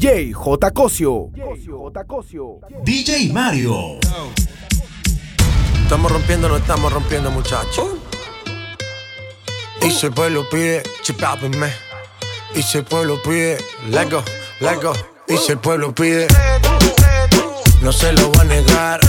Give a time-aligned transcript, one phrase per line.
[0.00, 0.70] DJ J.
[0.72, 1.30] Cosio.
[2.82, 3.98] DJ Mario.
[5.82, 7.86] Estamos rompiendo, no estamos rompiendo, muchachos.
[9.82, 11.70] Y si el pueblo pide, chipápenme.
[12.54, 13.58] Y si el pueblo pide,
[13.90, 14.22] let go,
[14.60, 14.94] let go.
[15.28, 16.26] Y si el pueblo pide,
[17.82, 19.00] no se lo va a negar.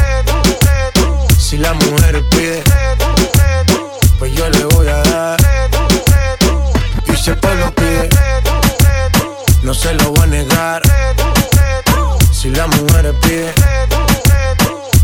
[1.39, 2.63] Si la mujer pide,
[4.19, 5.39] pues yo le voy a dar.
[7.07, 8.09] Y si el pueblo pide,
[9.63, 10.81] no se lo va a negar.
[12.31, 13.53] Si la mujer pide,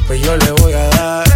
[0.08, 1.28] pues yo le voy a dar.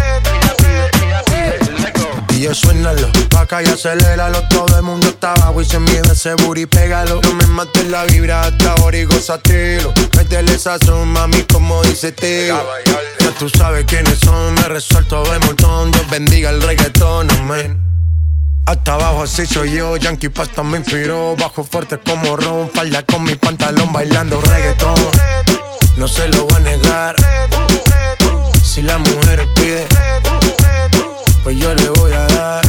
[2.30, 6.00] Y yo suénalo, pa' acá y aceléralo Todo el mundo está abajo y se mide
[6.10, 7.20] ese booty, pégalo.
[7.22, 12.10] No me mates la vibra hasta ahora y gozatelo Métele esa son, mami, como dice
[12.10, 12.58] tío
[13.20, 15.92] Ya tú sabes quiénes son, me resuelto de montón.
[15.92, 17.91] Dios bendiga el reggaetón, amén
[18.66, 23.24] hasta abajo así soy yo, Yankee Pasta me inspiró Bajo fuerte como Ron, falda con
[23.24, 24.94] mi pantalón bailando reggaetón
[25.96, 27.16] No se lo voy a negar
[28.62, 29.86] Si la mujer pide
[31.42, 32.62] pues yo le voy a dar.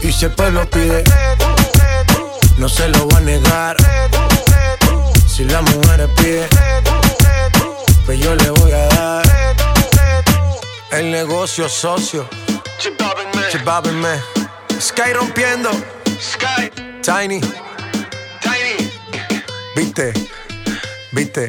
[0.00, 1.04] Y si el pueblo pide,
[2.56, 3.76] no se lo voy a negar.
[5.26, 6.48] Si la mujer pide,
[8.06, 9.22] pues yo le voy a dar.
[10.90, 12.26] El negocio socio,
[12.82, 14.22] chipápenme.
[14.80, 15.70] Sky rompiendo,
[16.18, 17.40] Sky, Tiny,
[18.40, 18.92] Tiny.
[19.76, 20.12] Viste,
[21.12, 21.48] viste.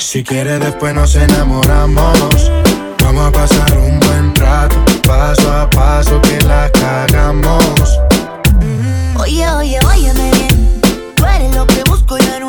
[0.00, 2.50] Si quieres después nos enamoramos.
[3.02, 4.74] Vamos a pasar un buen rato.
[5.06, 7.98] Paso a paso que la cagamos.
[9.18, 10.80] Oye, oye, óyeme bien.
[11.14, 12.39] Tú eres lo que busco yo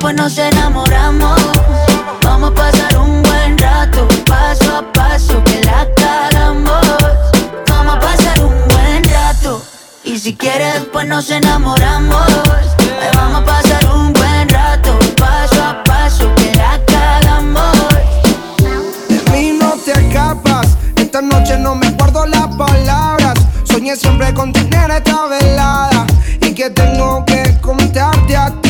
[0.00, 1.38] después nos enamoramos.
[2.22, 6.86] Vamos a pasar un buen rato, paso a paso que la cagamos.
[7.68, 9.62] Vamos a pasar un buen rato.
[10.02, 12.26] Y si quieres, después nos enamoramos.
[12.98, 17.76] Ay, vamos a pasar un buen rato, paso a paso que la cagamos.
[19.06, 20.66] De mí no te escapas.
[20.96, 23.34] Esta noche no me guardo las palabras.
[23.64, 26.06] Soñé siempre con tener esta velada.
[26.40, 28.69] Y que tengo que contarte a ti.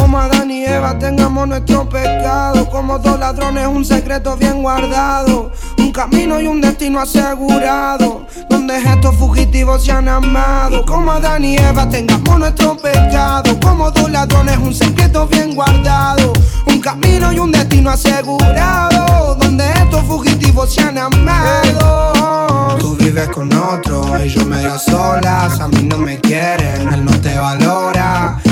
[0.00, 2.68] Como Adán y Eva tengamos nuestro pecado.
[2.70, 5.52] Como dos ladrones, un secreto bien guardado.
[5.76, 8.26] Un camino y un destino asegurado.
[8.48, 10.86] Donde estos fugitivos se han amado.
[10.86, 13.60] Como Adán y Eva tengamos nuestro pecado.
[13.60, 16.32] Como dos ladrones, un secreto bien guardado.
[16.66, 19.34] Un camino y un destino asegurado.
[19.34, 22.78] Donde estos fugitivos se han amado.
[22.78, 25.60] Tú vives con otro y yo medio solas.
[25.60, 28.40] A mí no me quieren, él no te valora.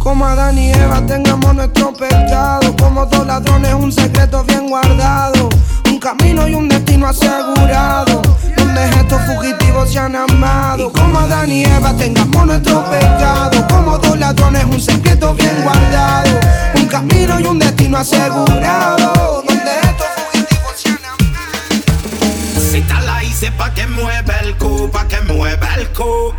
[0.00, 2.74] Como Adán y Eva tengamos nuestro pecado.
[2.78, 5.50] Como dos ladrones, un secreto bien guardado.
[5.84, 8.22] Un camino y un destino asegurado.
[8.56, 10.90] Donde estos fugitivos se han amado.
[10.90, 13.66] Como Adán y Eva tengamos nuestro pecado.
[13.68, 16.30] Como dos ladrones, un secreto bien guardado.
[16.76, 19.42] Un camino y un destino asegurado.
[19.46, 22.60] Donde estos fugitivos se han amado.
[22.72, 26.32] Si la hice pa' que mueva el cu, pa' que mueva el cu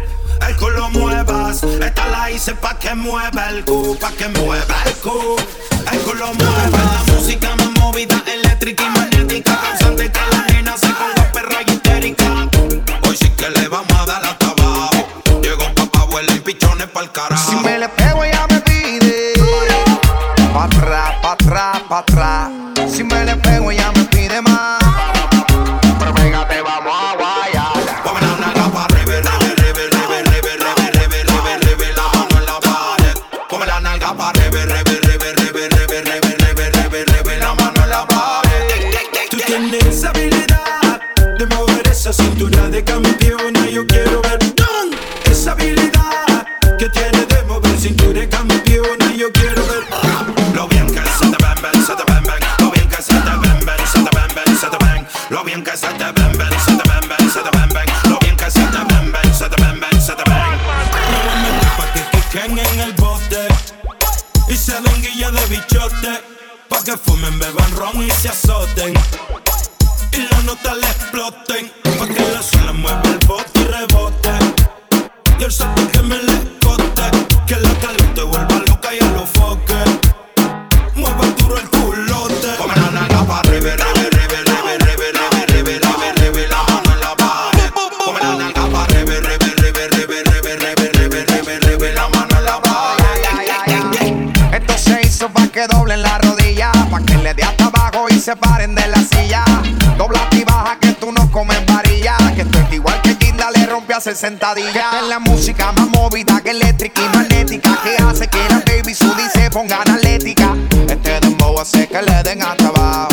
[0.51, 1.63] el culo muevas.
[1.63, 5.35] Esta la hice pa' que mueva el cu, pa' que mueva el cu.
[5.91, 6.79] El culo mueva.
[7.07, 9.57] La música más movida, eléctrica y magnética.
[9.61, 12.49] Causante que la nena se ponga perra y histérica.
[13.07, 15.07] Hoy sí que le vamos a dar hasta abajo.
[15.41, 17.51] Llegó papá, abuela y pichones pa'l carajo.
[17.51, 19.33] Si me le pego, ella me pide.
[20.53, 22.49] Pa' atrás, pa' atrás, pa' atrás.
[22.91, 23.50] Si me le pego,
[66.91, 68.93] que fumen, beban ron y se azoten.
[70.11, 71.80] Y las notas le exploten.
[97.33, 99.43] Dé hasta abajo y se paren de la silla.
[99.97, 103.65] Dobla y baja que tú no comes varilla, que esto es igual que Ginda le
[103.65, 105.01] rompe a hacer sentadilla.
[105.01, 109.29] Es la música más movida que eléctrica y magnética, que hace que la baby Sudi
[109.33, 110.55] se ponga analética.
[110.87, 113.09] Este dembow hace que le den hasta abajo.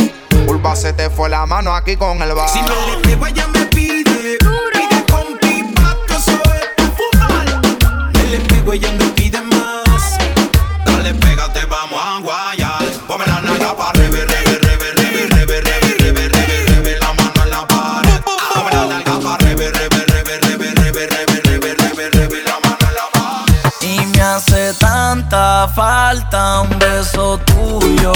[0.46, 2.52] Urba se te fue la mano aquí con el bajo.
[2.52, 4.38] Si me le pego, ella me pide.
[4.38, 8.12] Pide con pipa, que eso es pa' fumar.
[8.14, 9.17] Me le pego, ella me
[25.68, 28.12] falta un beso tuyo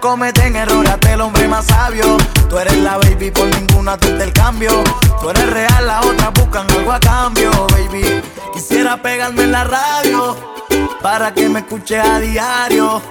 [0.00, 2.16] Cometen errores, hasta el hombre más sabio.
[2.48, 4.70] Tú eres la baby, por ninguna tú el cambio.
[5.20, 8.22] Tú eres real, las otras buscan algo a cambio, baby.
[8.54, 10.36] Quisiera pegarme en la radio
[11.02, 13.02] para que me escuches a diario.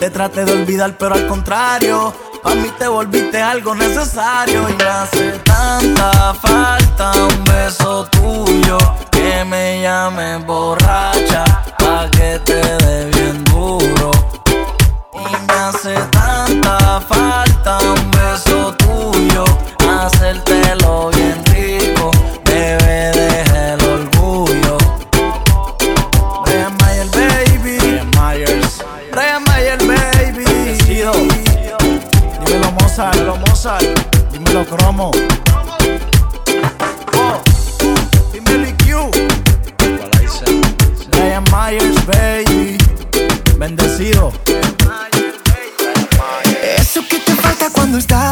[0.00, 4.84] Te traté de olvidar, pero al contrario, a mí te volviste algo necesario y me
[4.84, 8.78] hace tanta falta un beso tuyo
[9.10, 11.44] que me llame borracha
[11.78, 13.99] pa que te dé bien duro.
[17.08, 19.44] Falta un beso tuyo,
[19.88, 22.10] hacértelo bien rico,
[22.44, 24.78] bebé deja el orgullo.
[26.44, 27.76] Brian Mayer, baby.
[27.78, 28.84] Brian Myers.
[29.10, 30.44] Brian Mayer, baby.
[30.44, 31.12] Decido.
[32.44, 33.84] Dímelo Mozart, dímelo Mozart.
[34.32, 35.10] Dímelo Cromo.
[47.80, 48.29] Cuando estás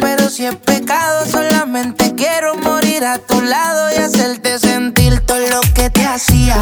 [0.00, 5.60] pero si es pecado, solamente quiero morir a tu lado y hacerte sentir todo lo
[5.74, 6.56] que te hacía.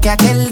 [0.00, 0.50] Que aquel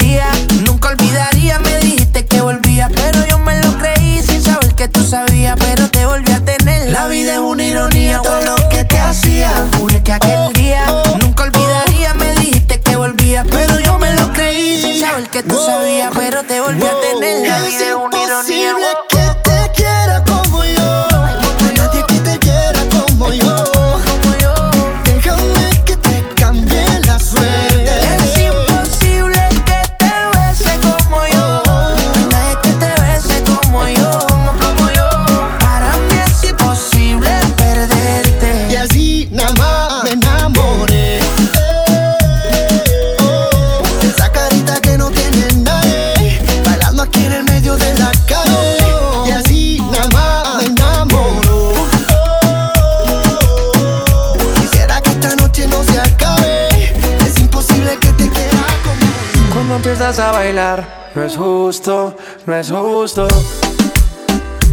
[61.86, 62.14] no
[62.56, 63.28] es justo.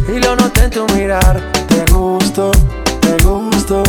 [0.08, 2.50] Y lo noté en tu mirar, te gusto,
[3.00, 3.82] te gusto.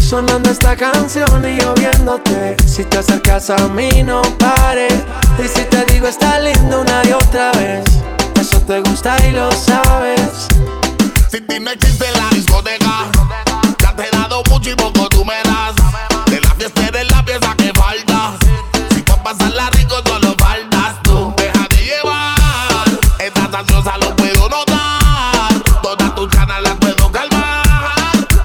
[0.00, 2.56] Sonando esta canción y yo viéndote.
[2.64, 4.94] Si te acercas a mí, no pares.
[5.42, 7.84] Y si te digo está lindo una y otra vez,
[8.40, 10.46] eso te gusta y lo sabes.
[11.28, 13.10] Sin ti no existe la discoteca.
[13.82, 15.74] Ya te he dado mucho y poco tú me das.
[16.26, 18.34] De la fiesta eres la pieza que falta.
[18.94, 19.79] Si pa' pasarla rico solo
[23.60, 25.52] ansiosa lo puedo notar.
[25.82, 27.92] Todas tus ganas las puedo calmar.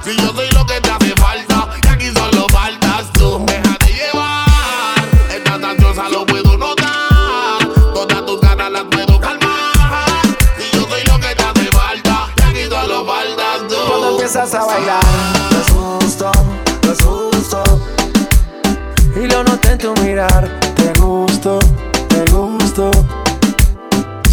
[0.04, 1.70] Si yo soy lo que te hace falta.
[1.84, 3.46] Y aquí solo faltas tú.
[3.48, 5.00] Déjate llevar.
[5.30, 7.66] Estás ansiosa lo puedo notar.
[7.94, 10.22] Todas tus ganas las puedo calmar.
[10.58, 12.28] Si yo soy lo que te hace falta.
[12.38, 13.76] Y aquí solo faltas tú.
[13.88, 15.04] Cuando empiezas a bailar,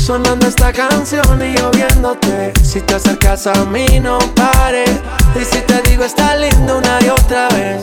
[0.04, 2.52] Sonando esta canción y yo viéndote.
[2.64, 4.90] Si te acercas a mí, no pares.
[5.40, 7.80] Y si te digo está lindo una y otra vez,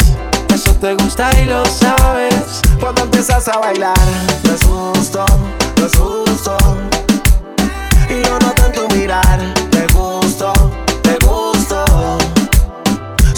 [0.54, 2.62] eso te gusta y lo sabes.
[2.78, 3.98] Cuando empiezas a bailar,
[4.68, 5.26] justo,
[5.78, 6.58] no es justo.
[8.10, 9.40] Y lo noté en tu mirar,
[9.72, 10.52] te gusto.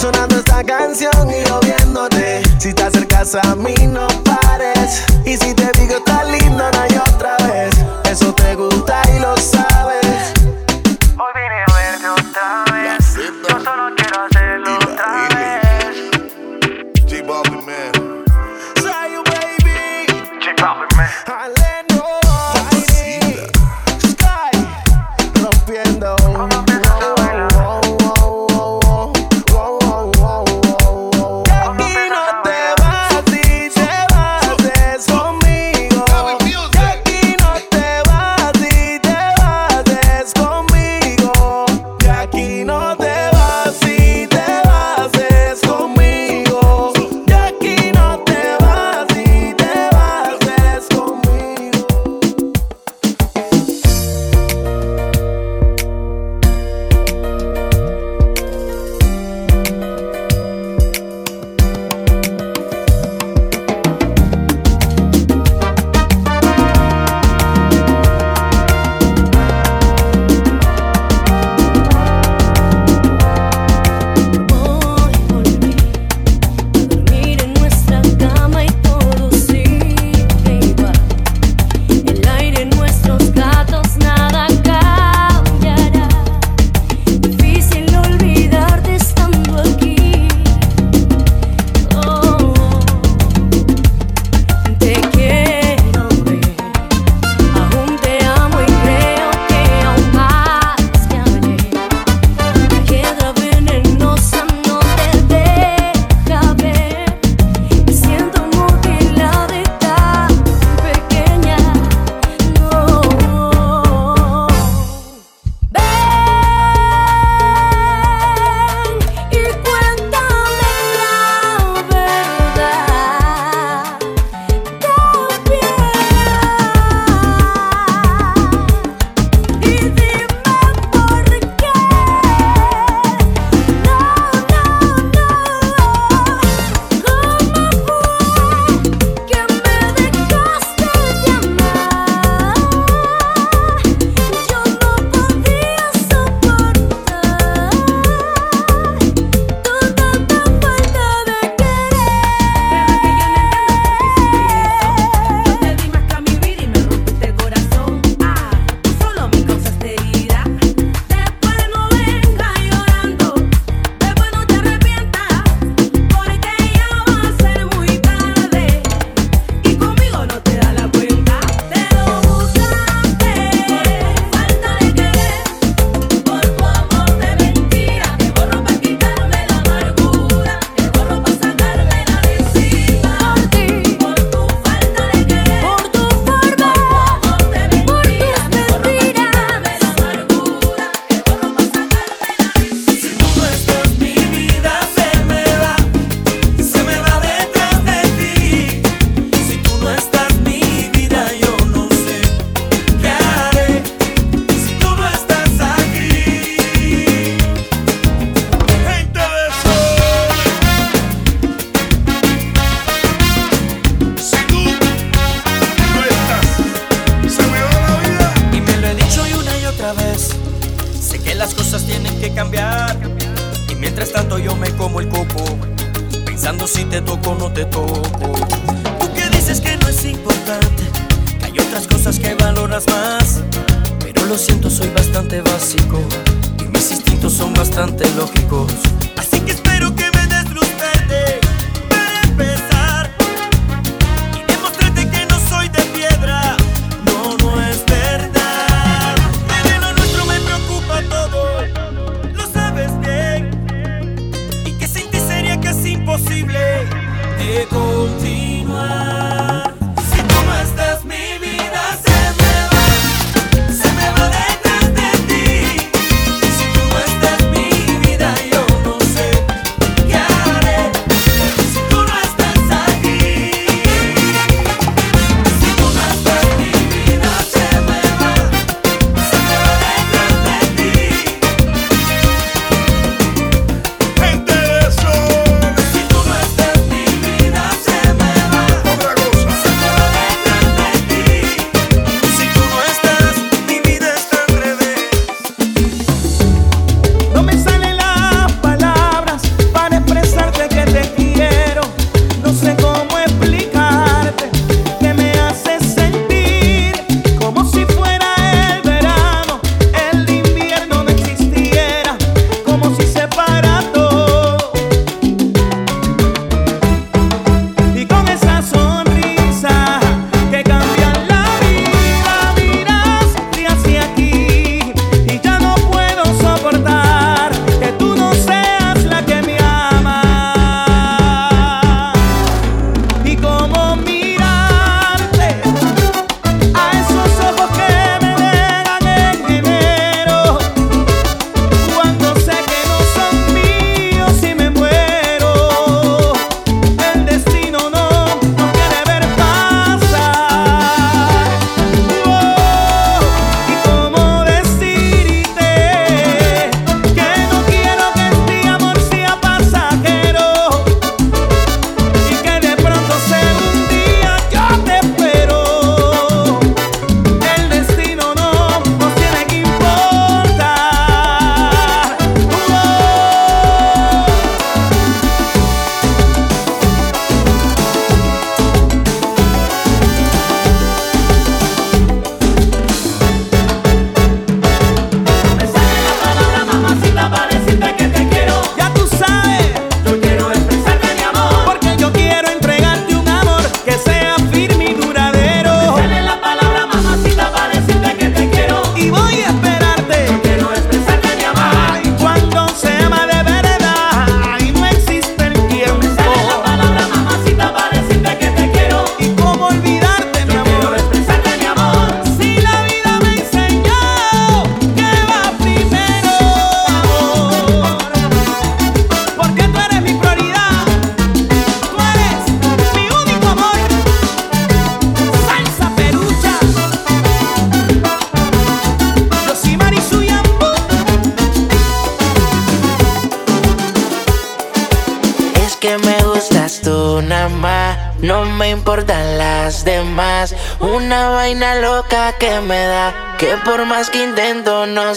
[0.01, 2.41] Sonando esta canción y yo viéndote.
[2.57, 5.03] Si te acercas a mí, no pares.
[5.23, 7.69] Y si te digo está lindo una y otra vez,
[8.09, 9.80] eso te gusta y lo sabes.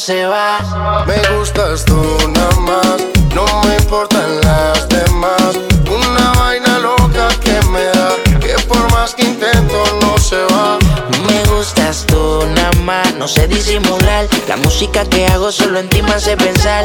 [0.05, 0.59] se va.
[1.07, 1.97] Me gustas tú
[2.35, 2.97] nada más,
[3.35, 5.57] no me importan las demás.
[5.89, 10.79] Una vaina loca que me da, que por más que intento no se va.
[11.27, 14.27] Me gustas tú nada más, no sé disimular.
[14.47, 16.85] La música que hago solo en ti me hace pensar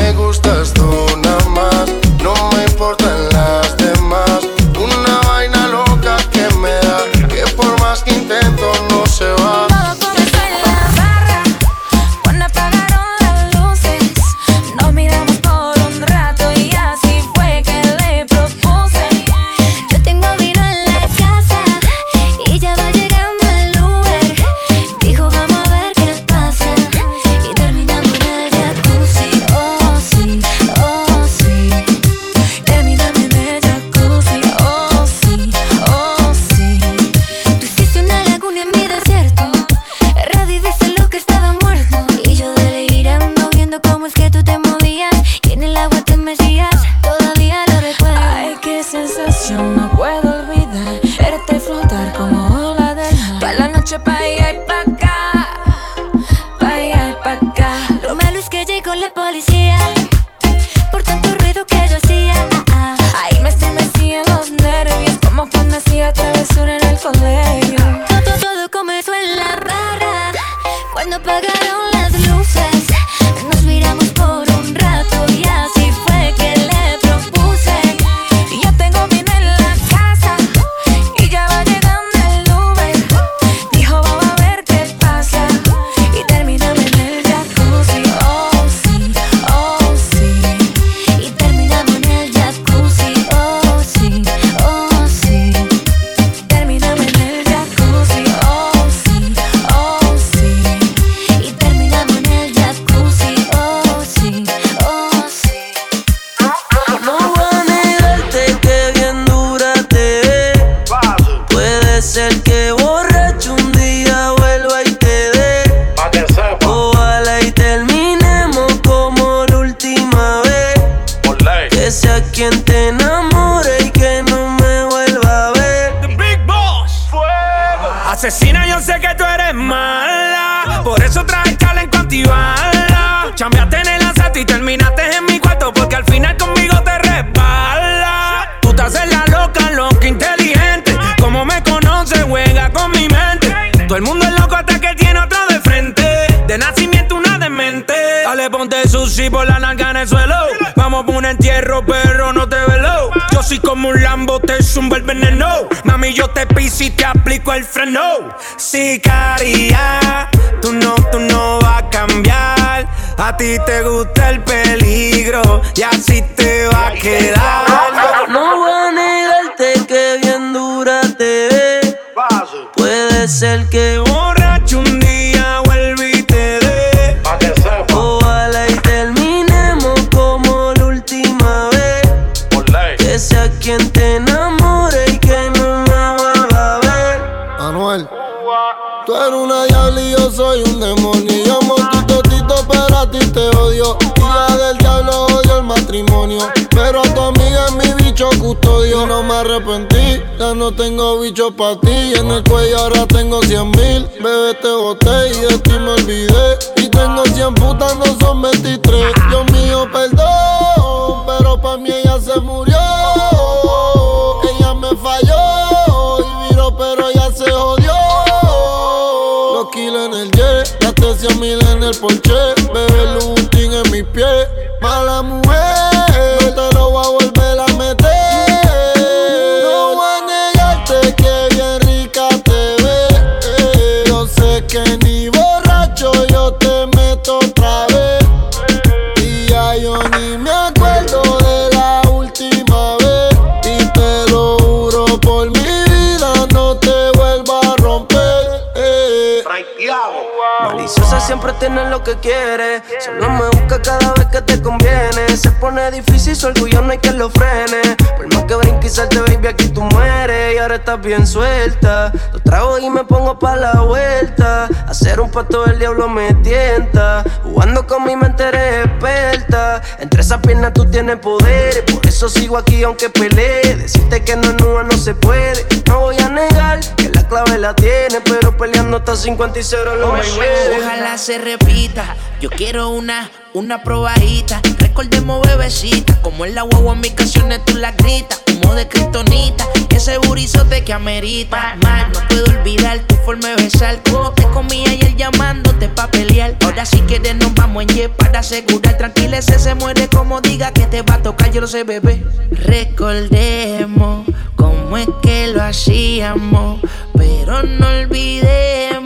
[251.31, 252.83] siempre tienes lo que quieres.
[252.99, 255.37] Solo me busca cada vez que te conviene.
[255.37, 257.95] Se pone difícil, su orgullo no hay que lo frene.
[258.17, 260.55] Por más que brinque y salte, baby, aquí tú mueres.
[260.55, 262.11] Y ahora estás bien suelta.
[262.33, 264.67] Lo trago y me pongo pa' la vuelta.
[264.89, 267.23] Hacer un pato del diablo me tienta.
[267.43, 269.81] Jugando con mi mente eres experta.
[269.99, 271.85] Entre esas piernas tú tienes poder.
[271.85, 273.77] Por eso sigo aquí aunque pelee.
[273.77, 275.65] Decirte que no es nube no se puede.
[275.87, 278.19] No voy a negar que la clave la tiene.
[278.25, 282.15] Pero peleando hasta 50 y 0 lo oh, me Ojalá se repita.
[282.41, 284.59] Yo quiero una, una probadita.
[284.79, 288.41] Recordemos bebecita, como en la guagua en mis canciones tú la gritas.
[288.47, 291.77] Humo de cristonita, ese burizote que amerita.
[291.83, 294.01] Mal, no puedo olvidar tu forma de besar.
[294.03, 294.43] Como te
[294.75, 296.57] y ayer llamándote pa' pelear.
[296.63, 298.97] Ahora sí que quieres nos vamos en ye para asegurar.
[298.97, 301.51] Tranquila, ese se muere como diga que te va a tocar.
[301.51, 302.25] Yo lo sé, bebé.
[302.49, 306.81] Recordemos cómo es que lo hacíamos,
[307.15, 309.00] pero no olvidemos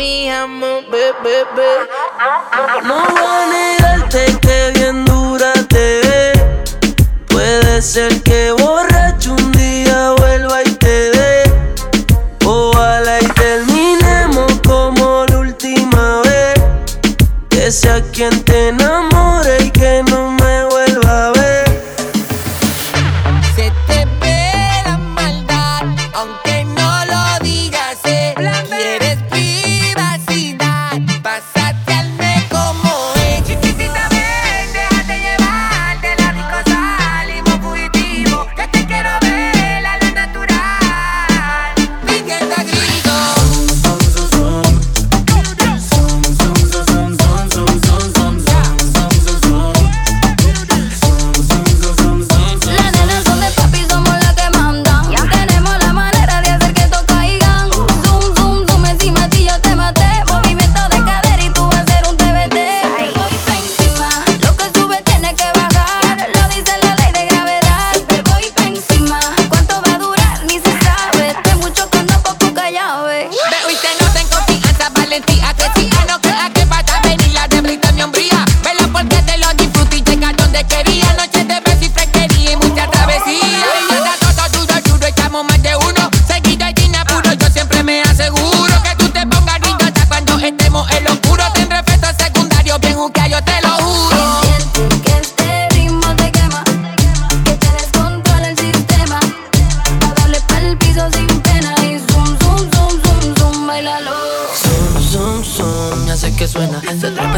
[0.00, 1.72] mi amor, bebé, bebé.
[2.84, 6.32] No voy a negarte que bien dura te ve.
[7.26, 11.42] Puede ser que borracho un día vuelva y te dé.
[12.46, 16.54] Ojalá y terminemos como la última vez.
[17.50, 18.99] Que sea quien te enamore.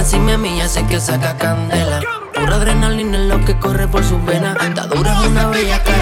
[0.02, 2.00] encima mía sé que saca candela.
[2.34, 4.56] Pura adrenalina es lo que corre por sus venas.
[4.60, 6.01] Está Dura una bella cara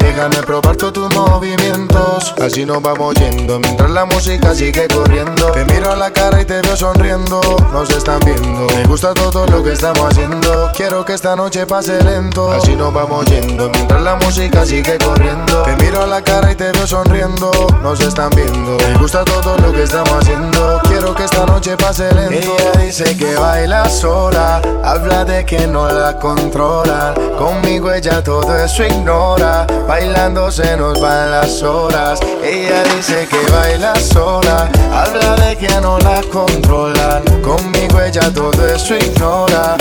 [0.13, 2.35] Déjame probar todos tus movimientos.
[2.41, 5.51] Así nos vamos yendo mientras la música sigue corriendo.
[5.53, 7.39] Te miro a la cara y te veo sonriendo.
[7.71, 8.67] Nos están viendo.
[8.75, 10.69] Me gusta todo lo que estamos haciendo.
[10.75, 12.51] Quiero que esta noche pase lento.
[12.51, 15.63] Así nos vamos yendo mientras la música sigue corriendo.
[15.63, 17.49] Te miro a la cara y te veo sonriendo.
[17.81, 18.77] Nos están viendo.
[18.85, 20.81] Me gusta todo lo que estamos haciendo.
[20.89, 22.57] Quiero que esta noche pase lento.
[22.59, 24.61] Ella dice que baila sola.
[24.83, 27.13] Habla de que no la controlan.
[27.37, 29.65] Conmigo ella todo eso ignora.
[30.01, 32.19] Bailando se nos van las horas.
[32.43, 34.67] Ella dice que baila sola.
[34.91, 37.21] Habla de que no la controlan.
[37.43, 39.77] Conmigo ella todo eso ignora.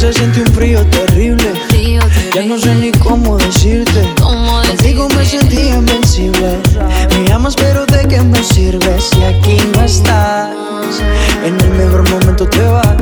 [0.00, 1.52] se siente un frío terrible.
[1.68, 2.00] Frío.
[2.34, 4.14] Ya no sé ni cómo decirte.
[4.18, 6.58] ¿Cómo Contigo me sentí invencible.
[7.22, 10.56] Me amas, pero ¿de qué me sirve si aquí no estás?
[11.44, 12.96] En el mejor momento te vas.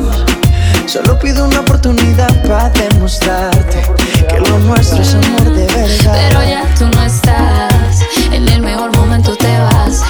[0.86, 3.80] Solo pido una oportunidad para demostrarte
[4.28, 6.18] que lo nuestro es amor de verdad.
[6.28, 10.02] Pero ya tú no estás, en el mejor momento te vas.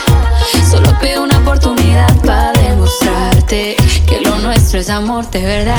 [0.70, 3.76] Solo pido una oportunidad para demostrarte
[4.06, 5.78] que lo nuestro es amor de verdad.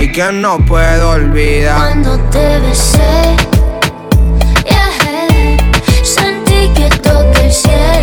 [0.00, 1.76] y que no puedo olvidar.
[1.76, 3.36] Cuando te besé,
[4.64, 5.56] yeah,
[6.02, 7.97] sentí que toqué el cielo.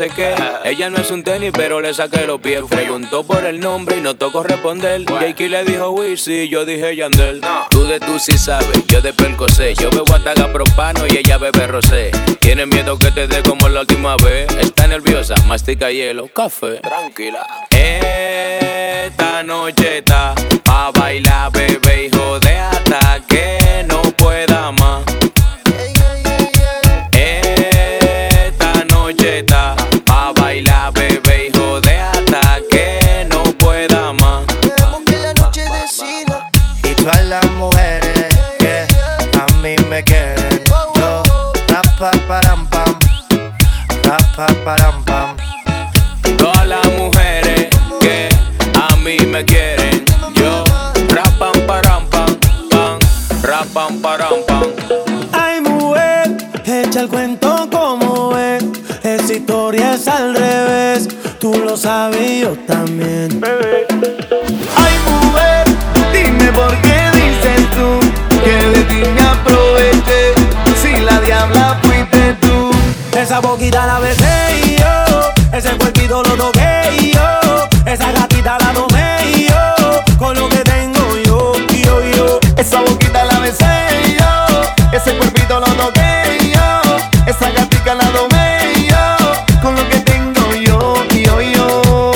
[0.00, 0.34] Sé qué.
[0.64, 2.62] Ella no es un tenis, pero le saqué los pies.
[2.70, 5.04] Preguntó por el nombre y no tocó responder.
[5.04, 7.42] Jakey le dijo Wizzy, yo dije Yandel.
[7.68, 9.74] Tú de tú sí sabes, yo de Percocé.
[9.74, 12.12] Yo bebo ataga propano y ella bebe rosé.
[12.40, 14.48] Tiene miedo que te dé como la última vez.
[14.58, 16.76] Está nerviosa, mastica hielo, café.
[16.76, 17.46] Tranquila.
[17.68, 20.34] Esta noche está
[20.64, 23.84] pa' bailar, bebé, hijo de hasta que
[55.32, 58.64] Ay, mujer, echa el cuento como es.
[59.02, 61.08] Esa historia es al revés.
[61.38, 63.42] Tú lo sabes yo también.
[64.76, 65.64] Ay, mujer,
[66.14, 68.00] dime por qué dices tú
[68.42, 70.32] que de ti me aproveché.
[70.80, 72.70] Si la diabla fuiste tú.
[73.18, 75.56] Esa boquita la besé yo.
[75.56, 77.68] Ese cuerpito lo toqué yo.
[77.84, 80.16] Esa gatita la tomé y yo.
[80.18, 80.48] Con lo
[87.90, 89.60] Yo.
[89.60, 92.10] Con lo que tengo yo, yo, yo.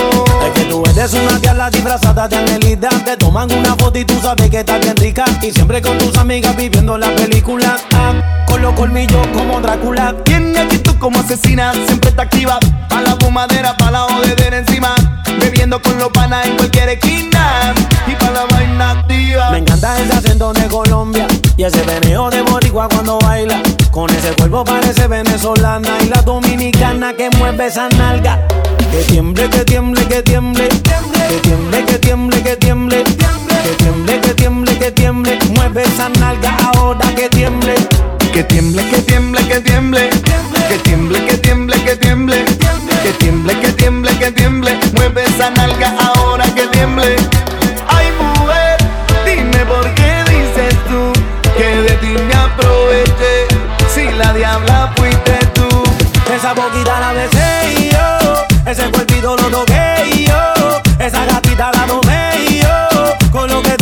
[0.47, 2.91] Es que tú eres una diabla disfrazada de angelita.
[3.05, 5.25] Te toman una foto y tú sabes que estás bien rica.
[5.43, 7.77] Y siempre con tus amigas viviendo la película.
[7.93, 8.12] Ah,
[8.47, 10.14] con los colmillos como Drácula.
[10.22, 12.61] Tiene actitud como asesina, siempre está activa.
[12.89, 14.95] Pa' la fumadera, pa' la jodedera encima.
[15.41, 17.75] Bebiendo con los panas en cualquier esquina.
[18.07, 19.51] Y pa' la vaina activa.
[19.51, 23.61] Me encanta ese acento de Colombia y ese veneo de boricua cuando baila.
[23.95, 28.45] Con ese cuerpo parece venezolana y la dominicana que mueve esa nalga.
[28.91, 30.69] Que tiemble, que tiemble, que tiemble.
[31.29, 33.05] Que tiemble, que tiemble, que tiemble.
[33.05, 35.39] Que tiemble, que tiemble, que tiemble.
[35.55, 37.75] Mueve esa nalga ahora que tiemble.
[38.33, 40.11] Que tiemble, que tiemble, que tiemble.
[40.69, 42.45] Que tiemble, que tiemble, que tiemble.
[43.05, 44.81] Que tiemble, que tiemble, que tiemble.
[44.97, 47.15] Mueve esa nalga ahora que tiemble.
[47.87, 48.77] Ay, mujer,
[49.25, 51.13] dime por qué dices tú
[51.57, 51.94] que de
[54.17, 55.69] la diabla fuiste tú.
[56.33, 58.71] Esa boquita la besé yo.
[58.71, 60.83] Ese cuerpito lo toqué yo.
[60.99, 63.31] Esa gatita la tomé yo.
[63.31, 63.74] Con lo que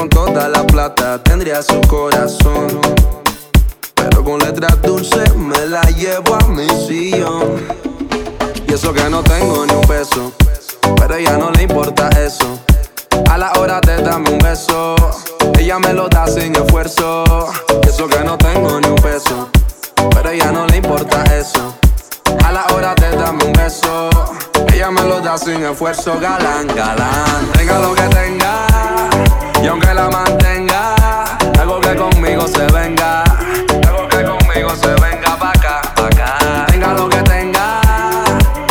[0.00, 2.80] con toda la plata tendría su corazón.
[3.94, 7.66] Pero con letras dulces me la llevo a mi sillón.
[8.66, 10.32] Y eso que no tengo ni un peso,
[10.96, 12.58] pero a ella no le importa eso.
[13.28, 14.94] A la hora de darme un beso,
[15.58, 17.50] ella me lo da sin esfuerzo.
[17.84, 19.50] Y eso que no tengo ni un peso,
[20.14, 21.74] pero a ella no le importa eso.
[22.42, 24.08] A la hora de darme un beso,
[24.72, 26.18] ella me lo da sin esfuerzo.
[26.18, 28.66] Galán, galán, tenga lo que tenga,
[29.62, 30.94] y aunque la mantenga,
[31.60, 33.22] hago que conmigo se venga.
[33.86, 36.66] Hago que conmigo se venga pa' acá, pa' acá.
[36.66, 37.80] Tenga lo que tenga.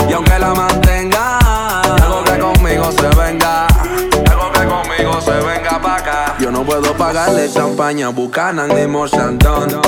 [0.09, 3.67] Y aunque la mantenga, hago que conmigo se venga.
[3.67, 6.35] Hago que conmigo se venga pa' acá.
[6.39, 9.81] Yo no puedo pagarle champaña, bucanan ni morsantón.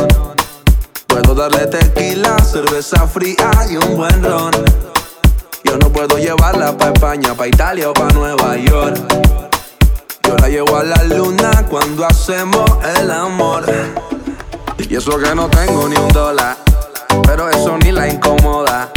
[1.07, 4.51] Puedo darle tequila, cerveza fría y un buen ron.
[5.63, 9.50] Yo no puedo llevarla pa' España, pa' Italia o pa' Nueva York.
[10.31, 12.63] Yo la llevo a la luna cuando hacemos
[12.97, 13.65] el amor.
[14.77, 16.55] Y eso que no tengo ni un dólar,
[17.23, 18.89] pero eso ni la incomoda.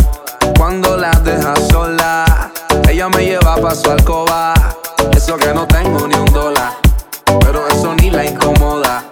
[0.56, 2.52] Cuando la deja sola,
[2.88, 4.54] ella me lleva pa' su alcoba.
[5.10, 6.74] Eso que no tengo ni un dólar,
[7.40, 9.02] pero eso ni la incomoda.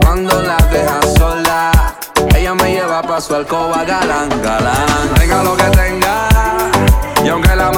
[0.00, 1.96] Cuando la deja sola,
[2.36, 3.82] ella me lleva pa' su alcoba.
[3.82, 6.28] Galán, galán, tenga lo que tenga,
[7.24, 7.72] y aunque la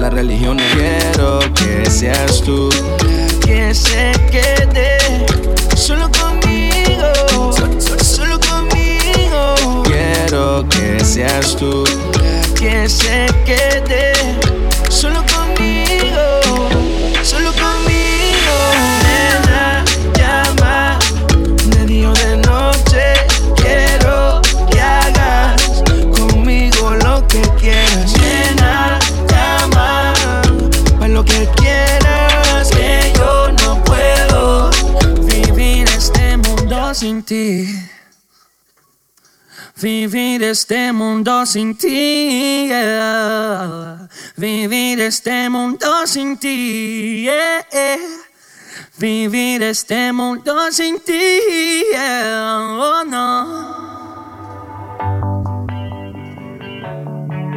[0.00, 0.59] la religión
[40.50, 42.66] este mundo sin ti.
[42.68, 44.08] Yeah.
[44.36, 47.24] Vivir este mundo sin ti.
[47.24, 47.98] Yeah.
[48.98, 51.82] Vivir este mundo sin ti.
[51.92, 52.78] Yeah.
[52.80, 53.70] Oh no.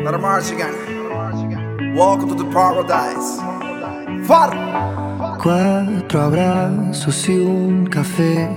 [0.03, 0.75] Let them march again.
[1.95, 3.39] Welcome to the paradise.
[4.27, 4.51] Far.
[5.41, 8.49] Quatro abraços e um café.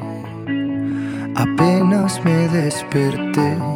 [1.34, 3.75] Apenas me despertei.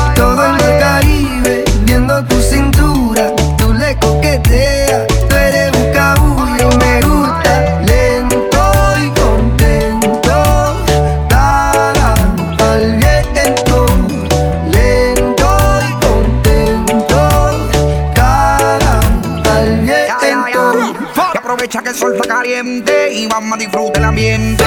[23.41, 24.63] cama, disfruta el ambiente.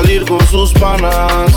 [0.00, 1.52] Salir con sus panas.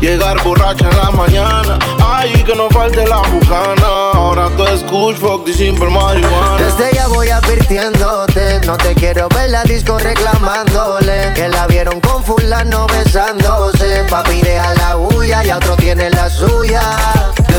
[0.00, 1.78] Llegar borracha en la mañana.
[2.04, 3.88] Ay, que no falte la bucana.
[4.14, 6.56] Ahora tú es Kush, fuck y simple marihuana.
[6.58, 12.22] Desde ya voy advirtiéndote, no te quiero ver la disco reclamándole Que la vieron con
[12.24, 16.82] fulano besándose Papi deja la huya y otro tiene la suya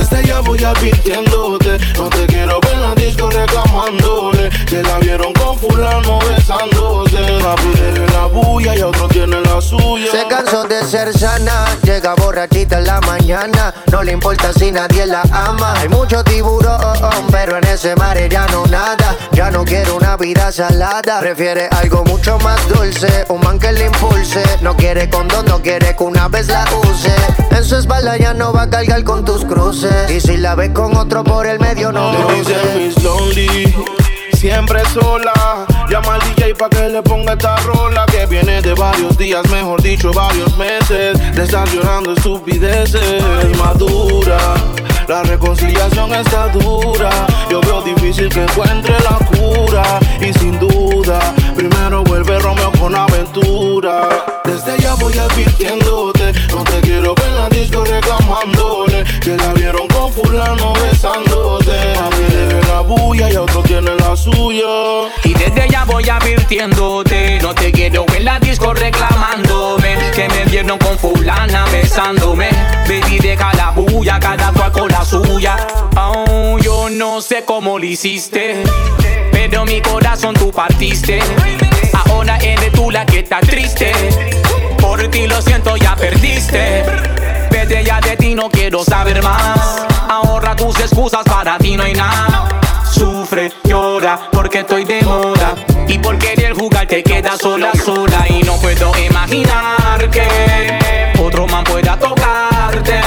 [0.10, 4.50] Desde ya voy advirtiéndote, no te quiero ver en la disco reclamándole.
[4.66, 7.18] Que la vieron con fulano besándose.
[7.44, 10.12] Papi deja la bulla y otro tiene la suya.
[10.12, 13.74] Se cansó de ser sana, llega borrachita en la mañana.
[13.92, 15.74] No le importa si nadie la ama.
[15.78, 16.80] Hay mucho tiburón,
[17.30, 19.16] pero en ese mar ya no nada.
[19.34, 21.20] Ya no quiere una vida salada.
[21.20, 24.44] Prefiere algo mucho más dulce Un man que le impulse.
[24.62, 27.14] No quiere condón, no quiere que una vez la use.
[27.52, 30.72] En su espalda ya no va a cargar con tus cruces Y si la ves
[30.72, 33.76] con otro por el medio no luce dicen Miss Lonely,
[34.34, 35.66] siempre sola.
[35.90, 39.82] Llama al DJ pa' que le ponga esta rola que viene de varios días, mejor
[39.82, 41.18] dicho, varios meses.
[41.36, 43.24] De estar llorando estupideces,
[43.58, 44.38] madura.
[45.08, 47.10] La reconciliación está dura.
[47.50, 50.00] Yo veo difícil que encuentre la cura.
[50.20, 51.20] Y sin duda,
[51.56, 54.10] primero vuelve Romeo con aventura.
[54.44, 58.77] Desde ya voy advirtiéndote, no te quiero ver la disco reclamándole.
[60.38, 61.72] Fulano besándote.
[61.98, 64.68] A mí la bulla y otro tiene la suya.
[65.24, 70.78] Y desde ya voy advirtiéndote No te quiero en la disco reclamándome Que me vieron
[70.78, 72.50] con fulana besándome.
[72.88, 75.58] Baby deja la bulla, cada cual con la suya.
[75.96, 78.62] Oh, yo no sé cómo lo hiciste
[79.32, 81.20] Pero mi corazón tú partiste.
[82.06, 83.92] Ahora eres tú la que está triste.
[84.80, 87.27] Por ti lo siento, ya perdiste
[87.68, 89.86] Vete ya de ti, no quiero saber más.
[90.08, 92.48] Ahorra tus excusas, para ti no hay nada.
[92.90, 95.54] Sufre, llora, porque estoy de moda.
[95.86, 98.26] Y por querer jugar te quedas sola, sola.
[98.30, 103.02] Y no puedo imaginar que Otro man pueda tocarte.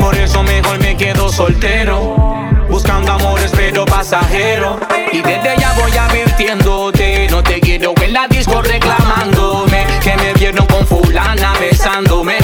[0.00, 2.16] Por eso mejor me quedo soltero.
[2.70, 4.80] Buscando amores pero pasajero.
[5.12, 9.84] Y desde ya voy advirtiéndote No te quiero en la disco reclamándome.
[10.02, 12.41] Que me vieron con fulana besándome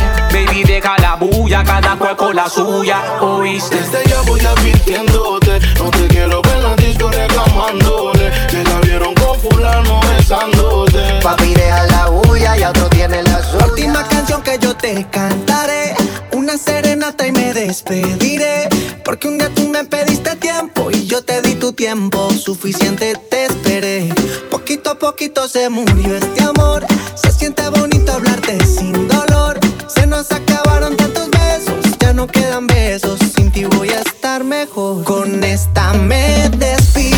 [1.19, 3.77] bulla, cada cual con la suya ¿Oíste?
[3.77, 8.31] Desde ya voy advirtiéndote, no te quiero ver en la disco reclamándole.
[8.51, 11.21] Que la vieron con fulano besándote.
[11.23, 15.07] Papi deja la bulla y a otro tiene la suya Última canción que yo te
[15.11, 15.95] cantaré.
[16.33, 18.69] Una serenata y me despediré.
[19.05, 22.31] Porque un día tú me pediste tiempo y yo te di tu tiempo.
[22.31, 24.12] Suficiente te esperé.
[24.51, 26.87] Poquito a poquito se murió este amor.
[27.14, 29.68] Se siente bonito hablarte sin dolor.
[29.89, 31.99] Se nos acabaron tantos besos.
[31.99, 33.18] Ya no quedan besos.
[33.34, 35.03] Sin ti voy a estar mejor.
[35.05, 37.18] Con esta me despido.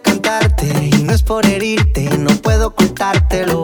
[0.00, 3.62] Cantarte y no es por herirte, no puedo contártelo.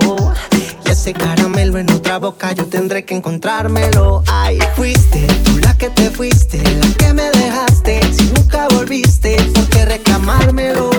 [0.53, 4.23] Y ese caramelo en otra boca yo tendré que encontrármelo.
[4.27, 8.01] Ay, fuiste tú la que te fuiste, la que me dejaste.
[8.13, 10.91] Si nunca volviste, ¿por qué reclamármelo?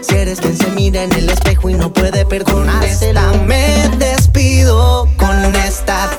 [0.00, 5.08] Si eres quien se mira en el espejo y no puede perdonársela, me despido.
[5.16, 6.10] Con esta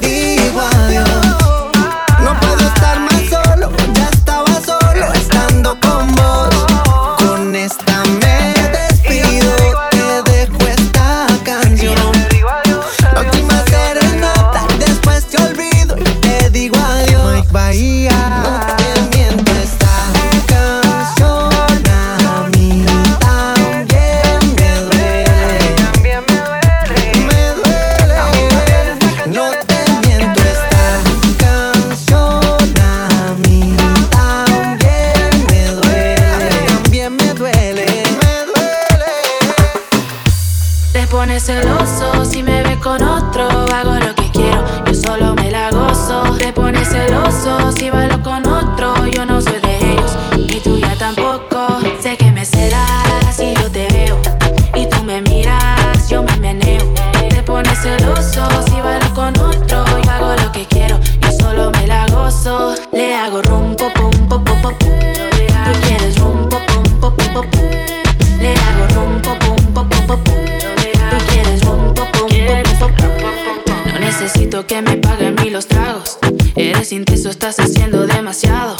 [74.63, 76.17] que me paguen mil los tragos.
[76.55, 78.77] Eres intenso, estás haciendo demasiado.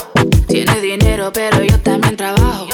[0.48, 2.68] Tienes dinero, pero yo también trabajo.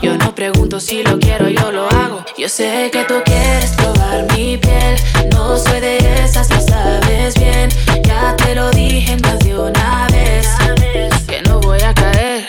[0.00, 2.24] Yo no pregunto si lo quiero, yo lo hago.
[2.38, 4.96] Yo sé que tú quieres probar mi piel.
[5.32, 7.68] No soy de esas, lo sabes bien.
[8.04, 10.48] Ya te lo dije más de una vez.
[11.28, 12.46] Que no voy a caer.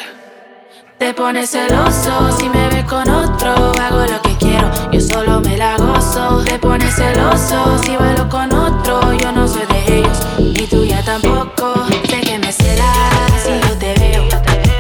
[0.98, 3.74] Te pones celoso si me ves con otro.
[3.82, 6.44] Hago lo que quiero, yo solo me la gozo.
[6.46, 8.57] Te pones celoso si bailo con otro
[10.68, 11.74] y tú ya tampoco.
[12.10, 14.24] Sé que me serás si yo te veo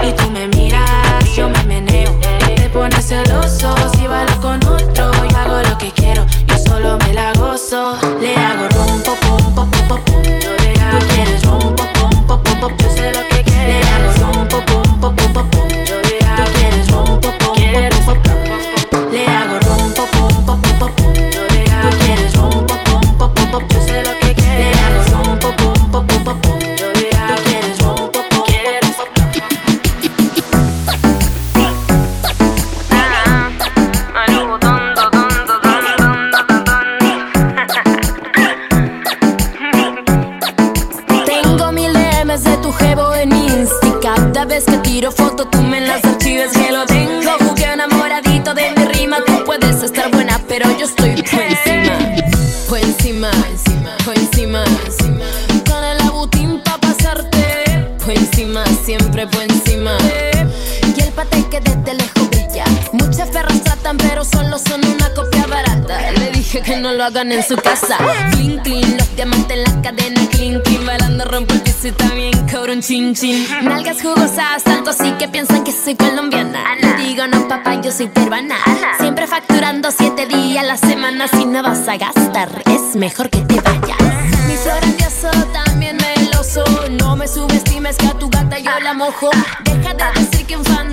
[0.01, 2.13] y tú me miras, yo me meneo.
[2.55, 6.25] Te pones celoso si bailo con otro y hago lo que quiero.
[6.47, 8.76] Yo solo me la gozo, le hago
[67.07, 67.97] hagan en su casa.
[67.97, 70.85] Los diamantes en las cadenas, cling, cling.
[70.85, 73.47] Bailando rompo el piso y también cobro un chin, chin.
[73.63, 76.59] Nalgas jugosas, tanto así que piensan que soy colombiana.
[76.69, 76.97] Ana.
[76.97, 78.55] Digo, no, papá, yo soy peruana.
[78.99, 81.27] Siempre facturando siete días a la semana.
[81.29, 83.97] Si no vas a gastar, es mejor que te vayas.
[84.47, 84.81] Mi flor
[85.53, 86.63] también meloso.
[86.91, 89.29] No me subestimes que a tu gata yo la mojo.
[89.33, 89.59] Ah.
[89.63, 90.11] Deja de ah.
[90.13, 90.86] decir que un fan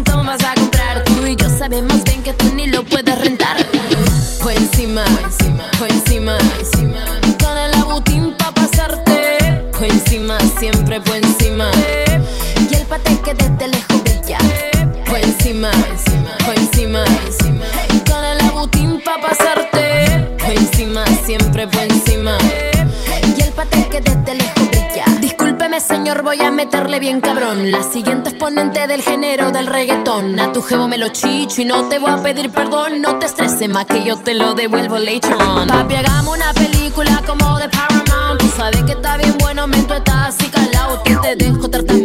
[27.21, 27.71] cabrón.
[27.71, 30.39] La siguiente exponente del género del reggaetón.
[30.41, 33.01] A tu jevo me lo chicho y no te voy a pedir perdón.
[33.01, 35.69] No te estreses más que yo te lo devuelvo later on.
[35.69, 38.41] Papi, hagamos una película como de Paramount.
[38.41, 41.03] Tú sabes que está bien bueno, mento está así calado.
[41.03, 42.04] Que te dejo tratar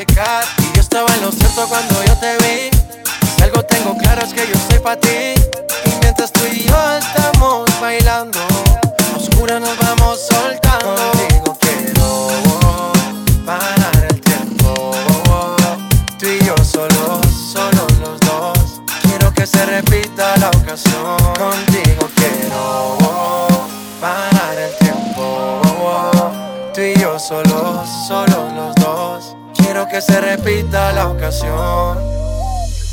[0.00, 2.70] Y yo estaba en lo cierto cuando yo te vi.
[3.36, 5.34] Si algo tengo claro es que yo soy pa ti.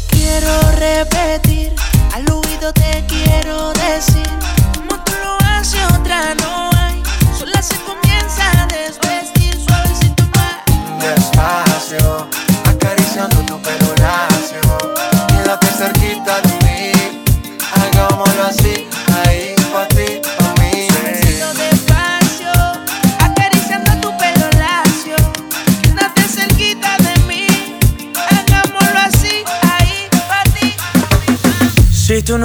[0.10, 1.74] Quiero repetir,
[2.14, 3.75] al oído te quiero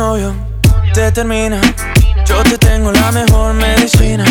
[0.01, 0.35] novio
[0.94, 1.60] te termina,
[2.27, 4.24] yo te tengo la mejor medicina.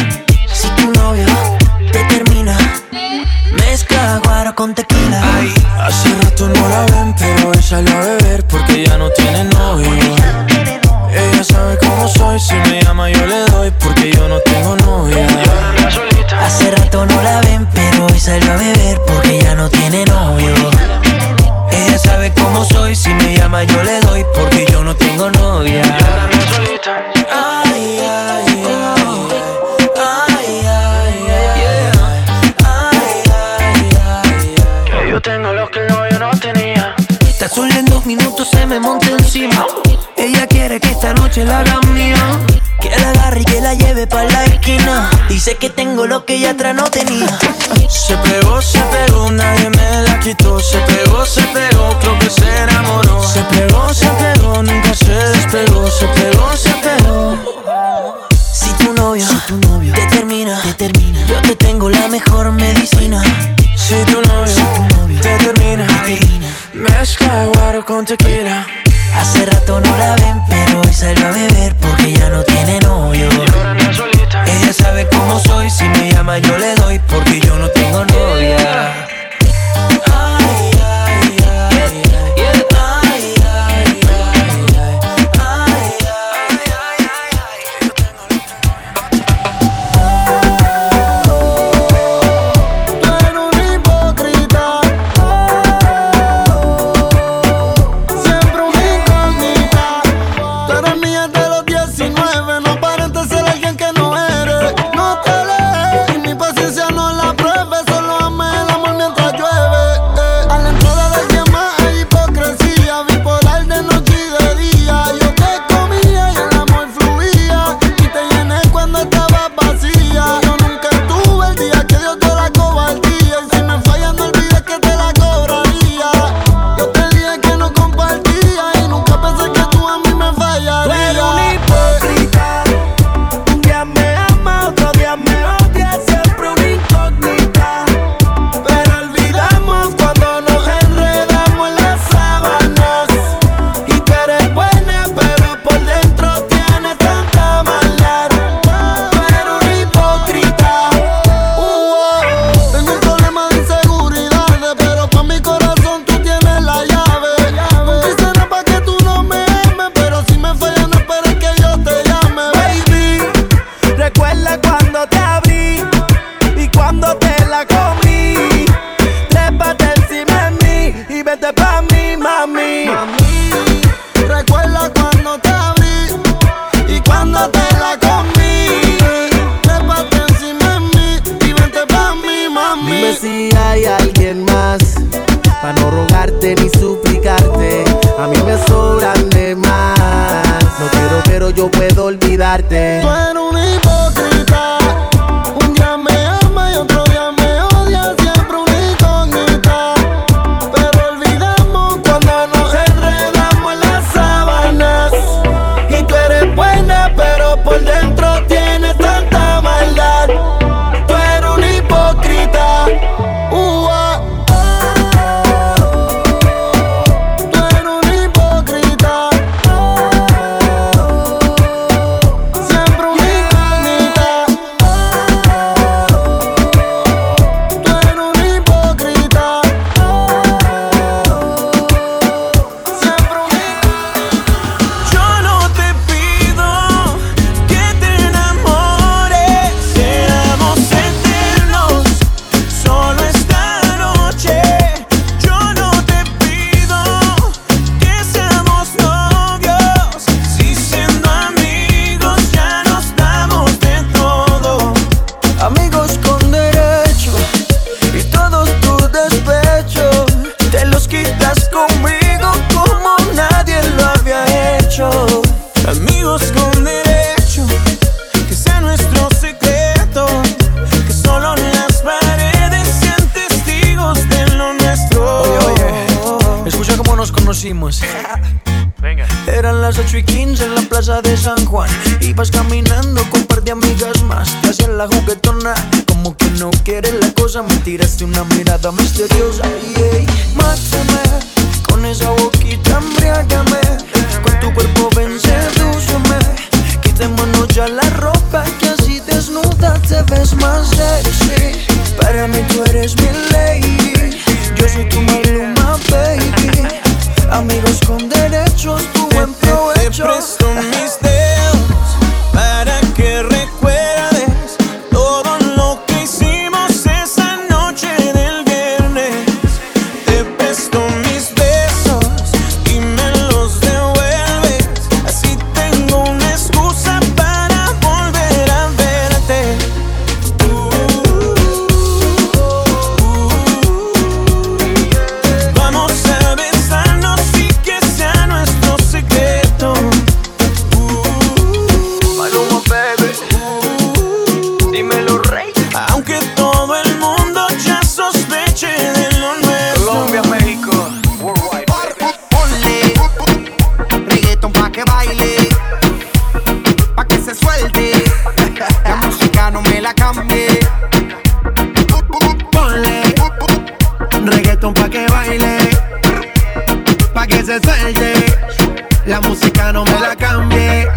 [368.40, 368.89] Hey.
[369.30, 371.08] La música no me la cambie.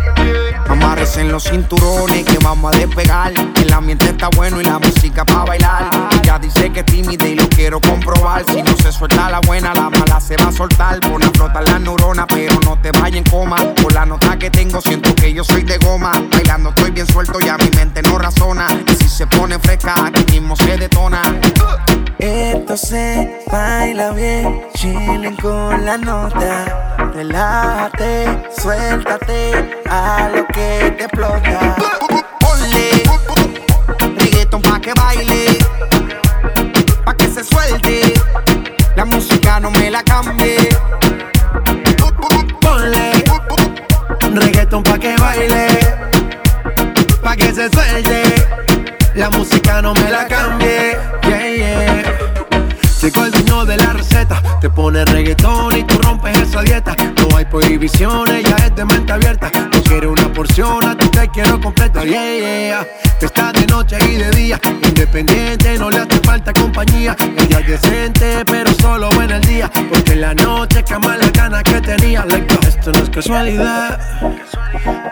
[0.69, 3.33] Amarres en los cinturones que vamos a despegar.
[3.57, 5.91] El ambiente está bueno y la música para bailar.
[6.23, 8.45] Ella dice que es tímida y lo quiero comprobar.
[8.45, 11.01] Si no se suelta la buena, la mala se va a soltar.
[11.01, 13.57] Pon a flotar la neurona, pero no te vayas en coma.
[13.83, 16.13] Por la nota que tengo, siento que yo soy de goma.
[16.31, 18.67] Bailando estoy bien suelto, ya mi mente no razona.
[18.89, 21.23] Y si se pone fresca, aquí mismo se detona.
[22.19, 26.93] Esto se baila bien, chillen con la nota.
[27.15, 28.02] Relájate,
[28.61, 29.53] suéltate
[29.89, 31.77] a lo que te explota.
[32.41, 33.03] Ponle
[34.17, 35.59] reggaeton pa' que baile,
[37.05, 38.15] pa' que se suelte.
[38.97, 40.57] La música no me la cambie.
[42.61, 43.21] Ponle
[44.35, 45.67] reggaeton pa' que baile,
[47.23, 48.23] pa' que se suelte.
[49.15, 50.99] La música no me la cambie.
[51.23, 52.03] Yeah, yeah.
[53.01, 56.97] Llegó el dueño de la receta, te pone reggaetón y tú rompes esa dieta.
[57.53, 59.51] Prohibiciones, ya es de mente abierta.
[59.71, 62.03] No quiere una porción, a ti te quiero completa.
[62.03, 62.87] Yeah, yeah.
[63.21, 67.15] Está de noche y de día, independiente, no le hace falta compañía.
[67.37, 69.71] Ella es decente, pero solo en el día.
[69.91, 72.25] Porque en la noche cama las ganas que tenía.
[72.25, 74.01] Like, esto no es casualidad.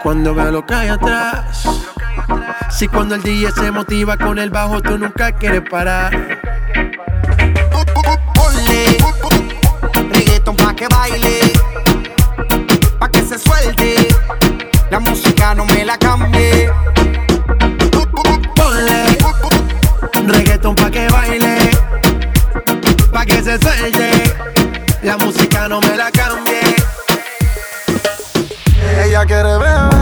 [0.03, 1.63] Cuando veo lo que hay atrás.
[2.71, 6.11] Si cuando el DJ se motiva con el bajo, tú nunca quieres parar.
[10.11, 11.53] Reggaeton pa' que baile,
[12.99, 14.09] pa' que se suelte.
[14.91, 16.71] La música no me la cambie.
[18.57, 19.19] Ponle
[20.27, 21.71] reggaeton pa' que baile,
[23.13, 24.11] pa' que se suelte.
[25.03, 26.61] La música no me la cambie.
[29.05, 30.00] Ella quiere beber,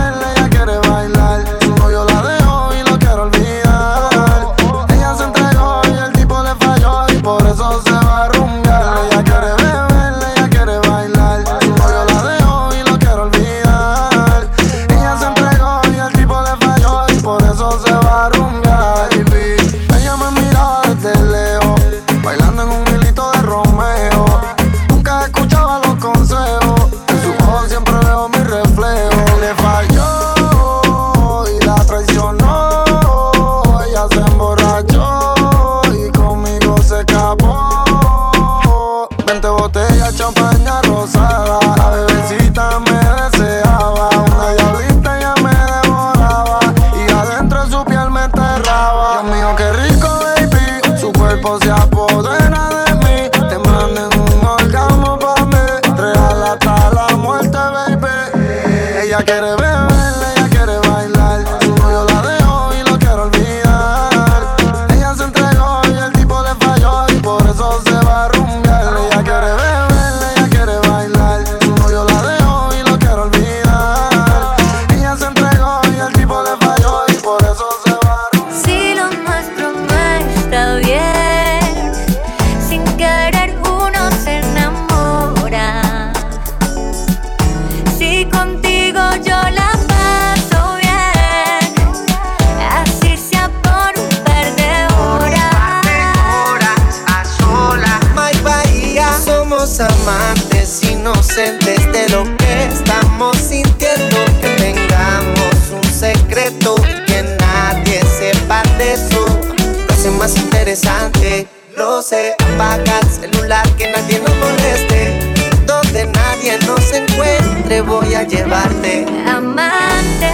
[117.36, 119.06] encuentre, voy a llevarte.
[119.26, 120.30] Amantes,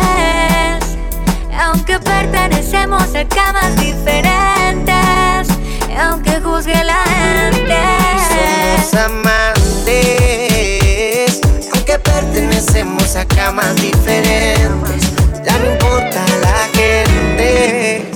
[1.58, 5.48] aunque pertenecemos a camas diferentes,
[5.98, 7.76] aunque juzgue la gente.
[8.90, 10.10] Somos amantes,
[11.72, 15.12] aunque pertenecemos a camas diferentes.
[15.44, 18.08] Ya no importa la gente.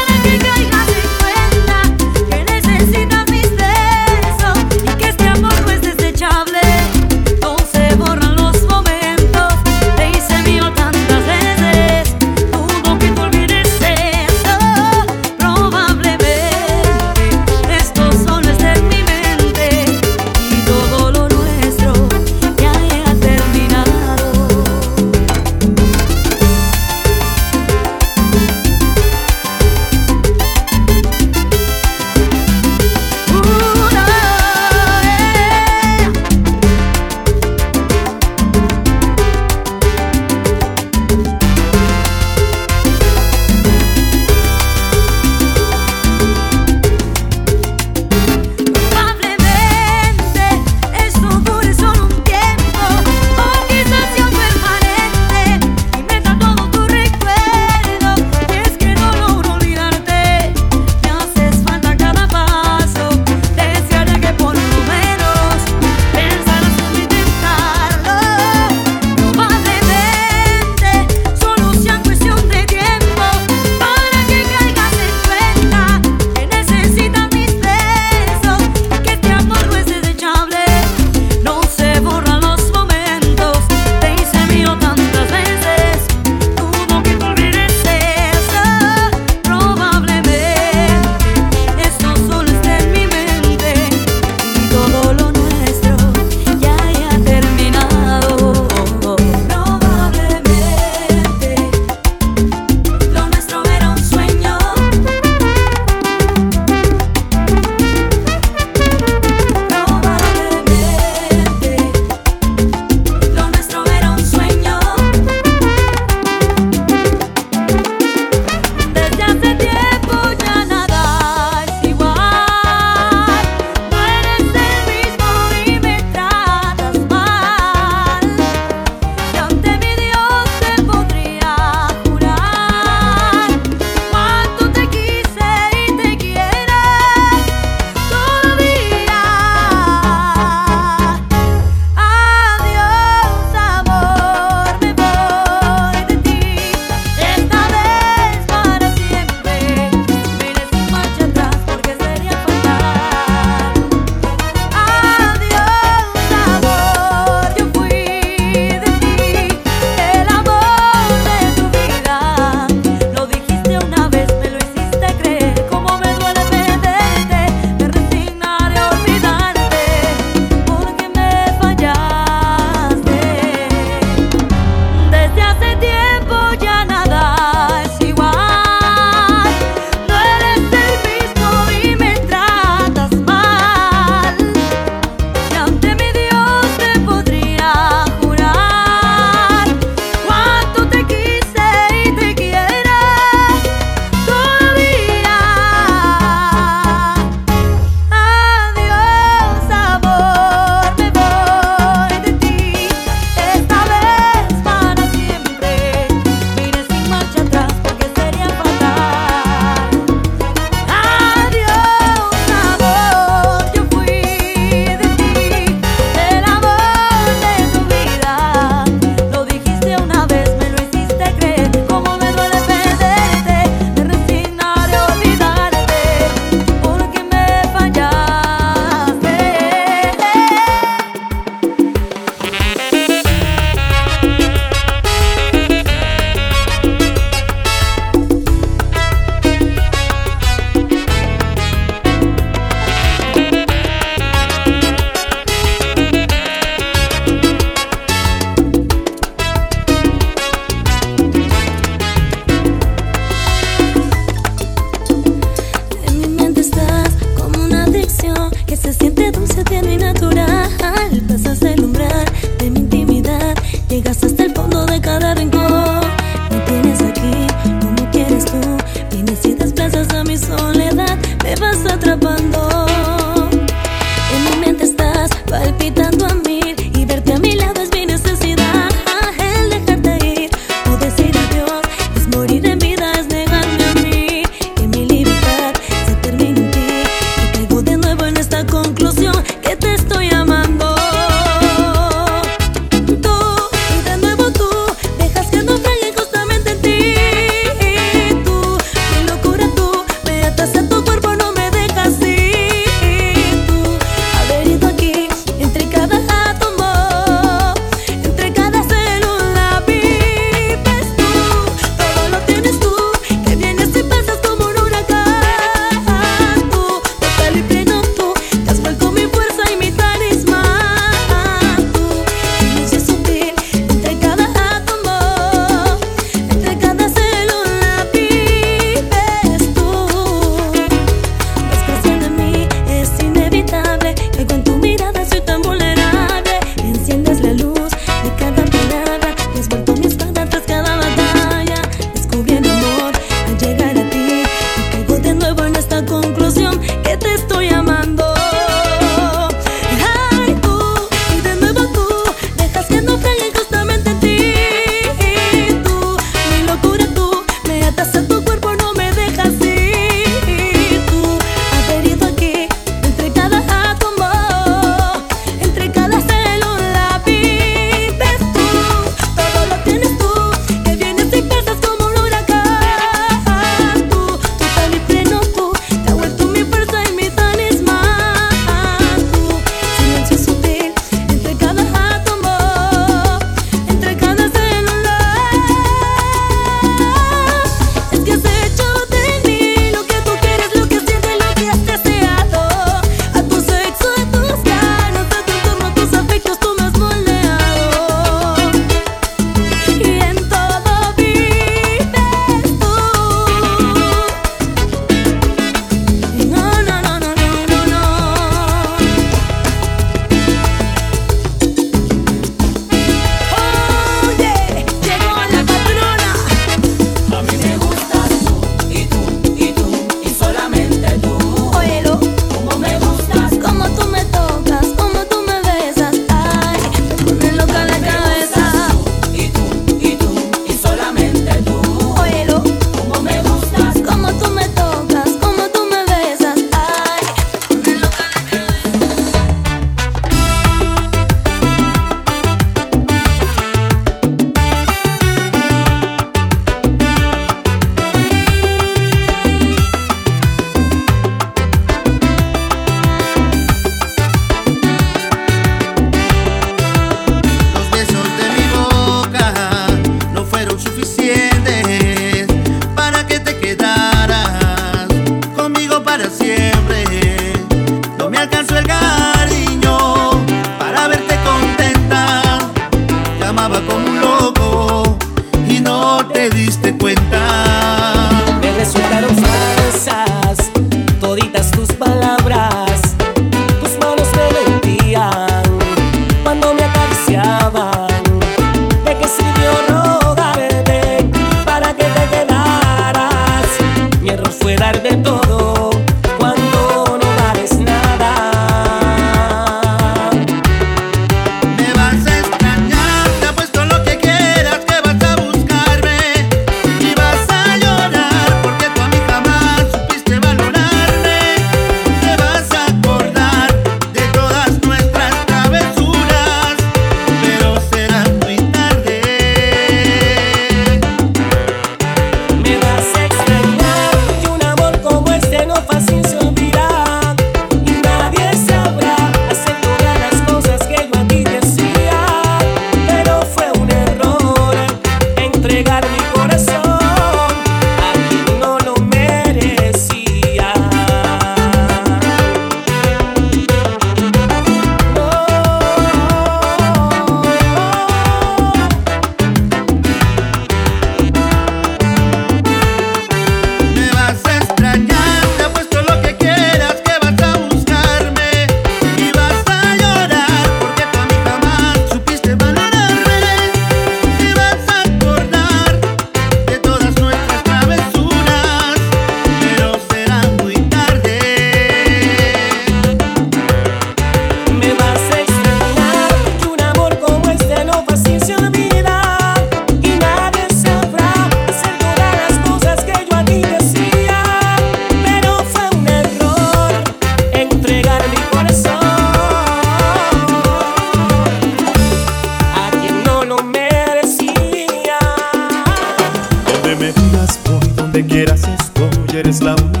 [598.23, 600.00] quieras estoy, eres la única.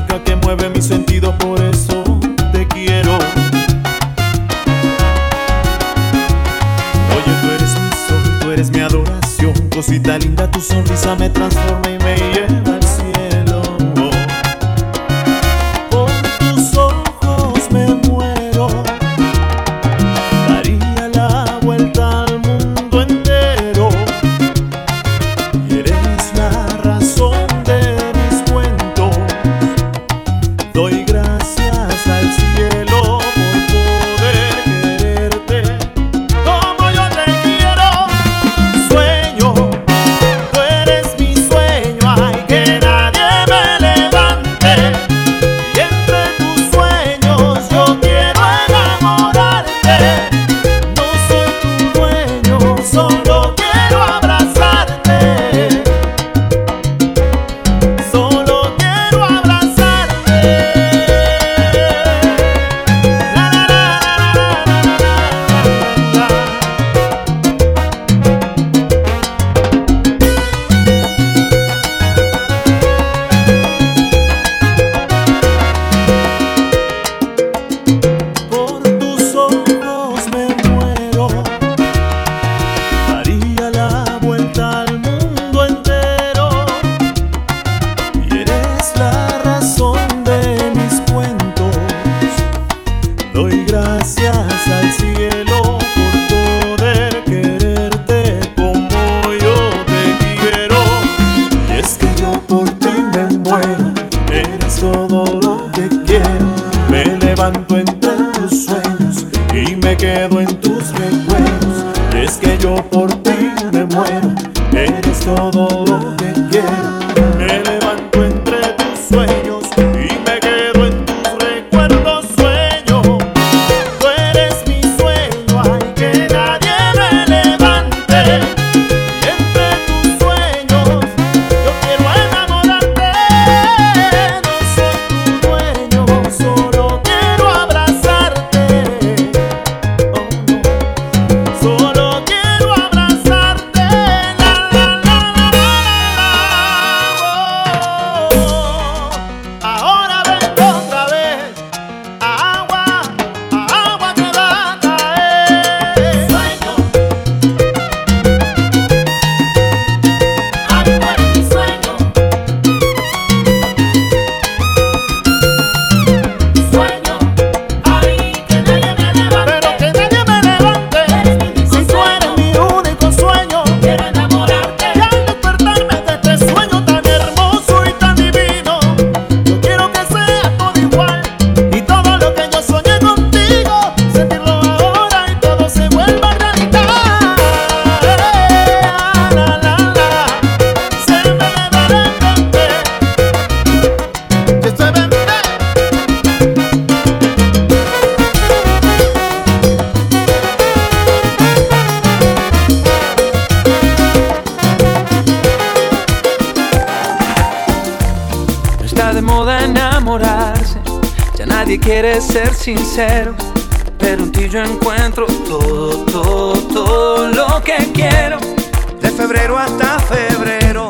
[219.31, 220.89] febrero hasta febrero,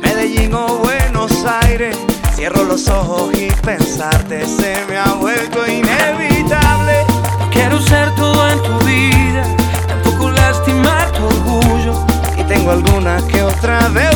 [0.00, 1.98] Medellín o Buenos Aires.
[2.36, 7.04] Cierro los ojos y pensarte se me ha vuelto inevitable.
[7.40, 9.42] No quiero ser todo en tu vida,
[9.88, 12.06] tampoco lastimar tu orgullo.
[12.38, 14.11] Y tengo alguna que otra vez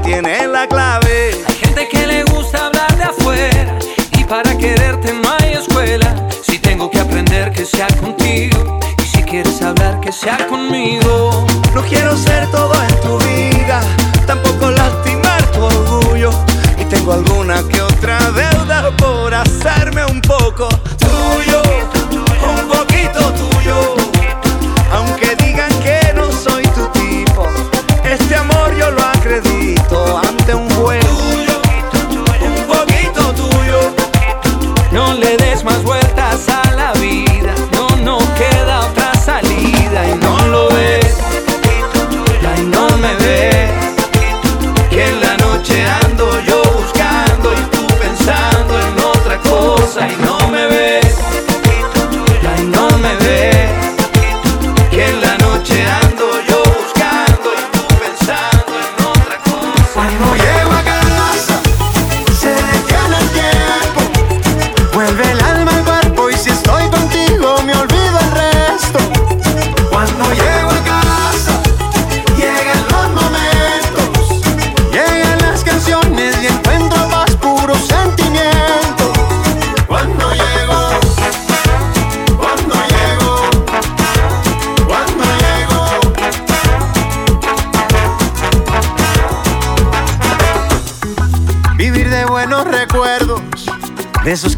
[0.00, 1.30] tiene la clave.
[1.46, 3.78] Hay gente que le gusta hablar de afuera
[4.18, 6.14] y para quererte no hay escuela.
[6.42, 10.91] Si tengo que aprender que sea contigo y si quieres hablar que sea conmigo.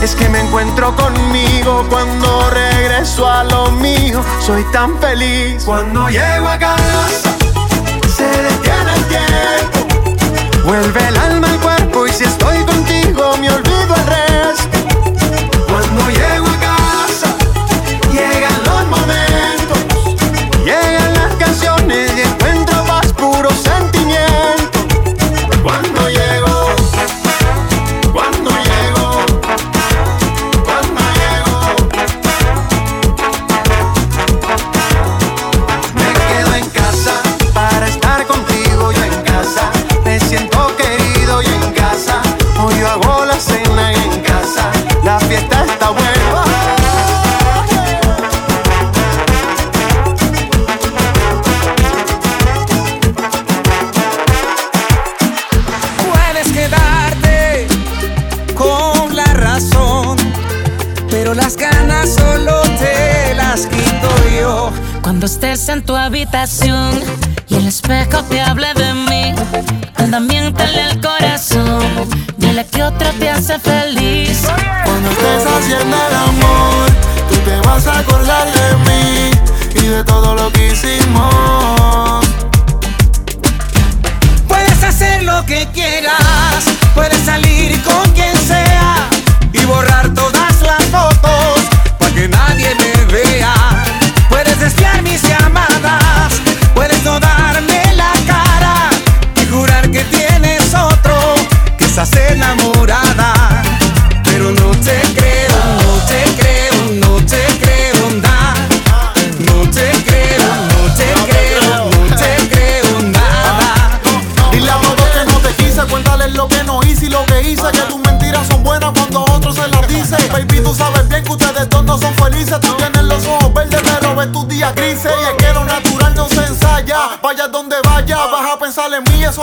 [0.00, 4.22] es que me encuentro conmigo cuando regreso a lo mío.
[4.40, 7.36] Soy tan feliz cuando llego a casa.
[8.16, 10.64] Se detiene el tiempo.
[10.64, 14.78] Vuelve el alma al cuerpo y si estoy contigo me olvido el resto.
[15.66, 17.34] Cuando llego a casa,
[18.12, 19.78] llegan los momentos,
[20.64, 23.87] llegan las canciones y encuentro más puro sentido.
[66.30, 66.77] passion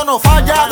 [0.03, 0.64] no falla.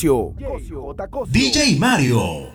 [0.00, 2.47] DJ Mario.